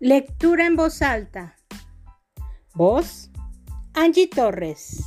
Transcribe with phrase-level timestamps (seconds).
[0.00, 1.56] Lectura en voz alta.
[2.72, 3.32] Voz,
[3.94, 5.02] Angie Torres.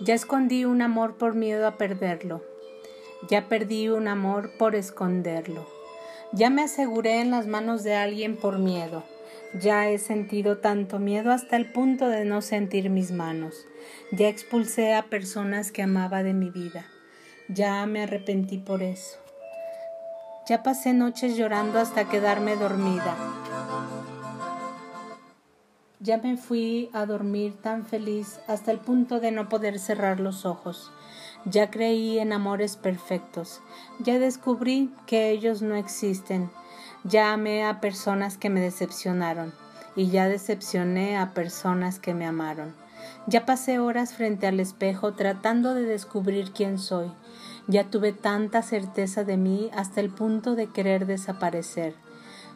[0.00, 2.42] Ya escondí un amor por miedo a perderlo.
[3.28, 5.68] Ya perdí un amor por esconderlo.
[6.32, 9.02] Ya me aseguré en las manos de alguien por miedo.
[9.52, 13.66] Ya he sentido tanto miedo hasta el punto de no sentir mis manos.
[14.12, 16.86] Ya expulsé a personas que amaba de mi vida.
[17.48, 19.18] Ya me arrepentí por eso.
[20.48, 23.16] Ya pasé noches llorando hasta quedarme dormida.
[25.98, 30.46] Ya me fui a dormir tan feliz hasta el punto de no poder cerrar los
[30.46, 30.90] ojos.
[31.46, 33.62] Ya creí en amores perfectos.
[33.98, 36.50] Ya descubrí que ellos no existen.
[37.04, 39.54] Ya amé a personas que me decepcionaron.
[39.96, 42.74] Y ya decepcioné a personas que me amaron.
[43.26, 47.10] Ya pasé horas frente al espejo tratando de descubrir quién soy.
[47.66, 51.94] Ya tuve tanta certeza de mí hasta el punto de querer desaparecer.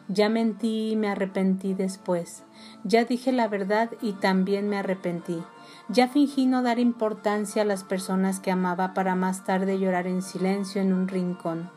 [0.07, 2.43] Ya mentí y me arrepentí después.
[2.83, 5.41] Ya dije la verdad y también me arrepentí.
[5.89, 10.21] Ya fingí no dar importancia a las personas que amaba para más tarde llorar en
[10.21, 11.71] silencio en un rincón.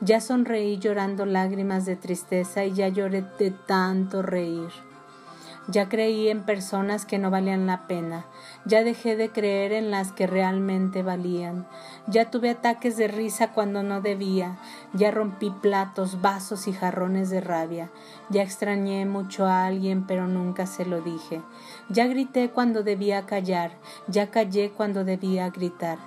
[0.00, 4.70] Ya sonreí llorando lágrimas de tristeza y ya lloré de tanto reír.
[5.70, 8.26] Ya creí en personas que no valían la pena.
[8.64, 11.68] Ya dejé de creer en las que realmente valían.
[12.08, 14.58] Ya tuve ataques de risa cuando no debía.
[14.94, 17.90] Ya rompí platos, vasos y jarrones de rabia.
[18.30, 21.40] Ya extrañé mucho a alguien, pero nunca se lo dije.
[21.88, 23.70] Ya grité cuando debía callar.
[24.08, 25.98] Ya callé cuando debía gritar.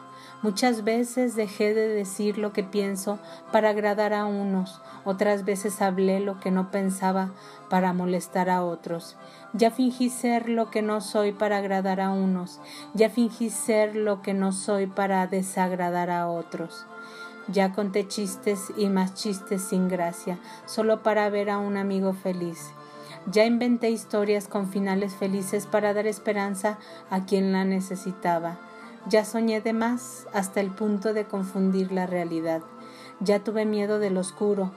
[0.42, 3.18] Muchas veces dejé de decir lo que pienso
[3.52, 7.32] para agradar a unos, otras veces hablé lo que no pensaba
[7.70, 9.16] para molestar a otros.
[9.54, 12.60] Ya fingí ser lo que no soy para agradar a unos,
[12.94, 16.86] ya fingí ser lo que no soy para desagradar a otros.
[17.48, 22.72] Ya conté chistes y más chistes sin gracia, solo para ver a un amigo feliz.
[23.26, 26.78] Ya inventé historias con finales felices para dar esperanza
[27.10, 28.60] a quien la necesitaba.
[29.10, 32.62] Ya soñé de más hasta el punto de confundir la realidad.
[33.20, 34.72] Ya tuve miedo del oscuro.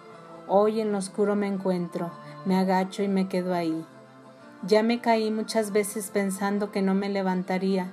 [0.48, 2.10] Hoy en lo oscuro me encuentro,
[2.44, 3.84] me agacho y me quedo ahí.
[4.66, 7.92] Ya me caí muchas veces pensando que no me levantaría.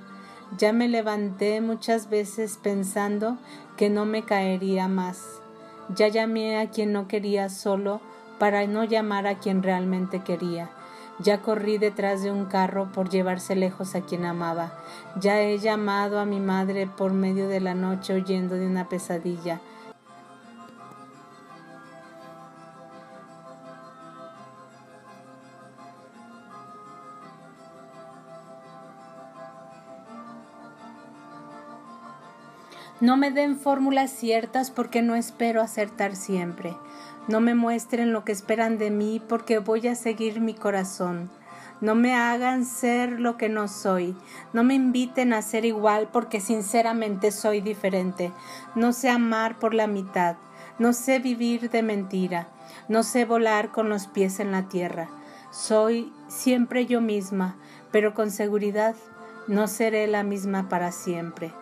[0.58, 3.38] Ya me levanté muchas veces pensando
[3.76, 5.40] que no me caería más.
[5.94, 8.00] Ya llamé a quien no quería solo
[8.40, 10.70] para no llamar a quien realmente quería.
[11.20, 14.72] Ya corrí detrás de un carro por llevarse lejos a quien amaba.
[15.20, 19.60] Ya he llamado a mi madre por medio de la noche oyendo de una pesadilla.
[33.00, 36.76] No me den fórmulas ciertas porque no espero acertar siempre.
[37.26, 41.28] No me muestren lo que esperan de mí porque voy a seguir mi corazón.
[41.80, 44.16] No me hagan ser lo que no soy.
[44.52, 48.32] No me inviten a ser igual porque sinceramente soy diferente.
[48.76, 50.36] No sé amar por la mitad.
[50.78, 52.46] No sé vivir de mentira.
[52.88, 55.08] No sé volar con los pies en la tierra.
[55.50, 57.56] Soy siempre yo misma,
[57.90, 58.94] pero con seguridad
[59.48, 61.52] no seré la misma para siempre.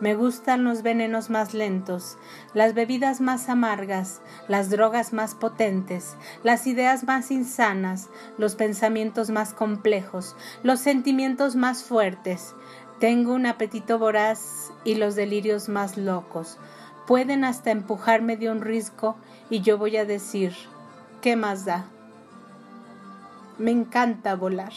[0.00, 2.16] Me gustan los venenos más lentos,
[2.54, 8.08] las bebidas más amargas, las drogas más potentes, las ideas más insanas,
[8.38, 12.54] los pensamientos más complejos, los sentimientos más fuertes.
[12.98, 16.58] Tengo un apetito voraz y los delirios más locos.
[17.06, 19.16] Pueden hasta empujarme de un risco
[19.50, 20.54] y yo voy a decir,
[21.20, 21.84] ¿qué más da?
[23.58, 24.72] Me encanta volar.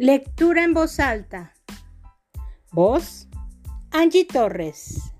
[0.00, 1.54] Lectura en voz alta.
[2.70, 3.26] Voz,
[3.90, 5.12] Angie Torres.